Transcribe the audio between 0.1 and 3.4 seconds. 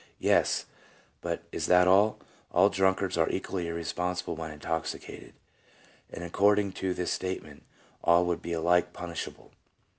1 Yes, but is that all? All drunkards are